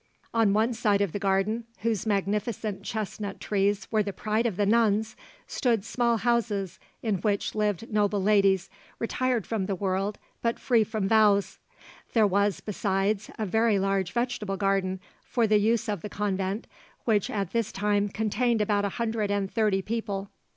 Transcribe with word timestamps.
On 0.33 0.51
one 0.51 0.73
side 0.73 0.99
of 1.01 1.11
the 1.11 1.19
garden, 1.19 1.65
whose 1.81 2.07
magnificent 2.07 2.81
chestnut 2.81 3.39
trees 3.39 3.87
were 3.91 4.01
the 4.01 4.11
pride 4.11 4.47
of 4.47 4.57
the 4.57 4.65
nuns, 4.65 5.15
stood 5.45 5.85
small 5.85 6.17
houses 6.17 6.79
in 7.03 7.17
which 7.17 7.53
lived 7.53 7.93
noble 7.93 8.19
ladies 8.19 8.67
retired 8.97 9.45
from 9.45 9.67
the 9.67 9.75
world, 9.75 10.17
but 10.41 10.57
free 10.57 10.83
from 10.83 11.07
vows. 11.07 11.59
There 12.13 12.25
was 12.25 12.61
besides 12.61 13.29
a 13.37 13.45
very 13.45 13.77
large 13.77 14.11
vegetable 14.11 14.57
garden 14.57 14.99
for 15.23 15.45
the 15.45 15.59
use 15.59 15.87
of 15.87 16.01
the 16.01 16.09
convent, 16.09 16.65
which 17.05 17.29
at 17.29 17.51
this 17.51 17.71
time 17.71 18.09
contained 18.09 18.59
about 18.59 18.85
a 18.85 18.89
hundred 18.97 19.29
and 19.29 19.51
thirty 19.51 19.83
people. 19.83 20.31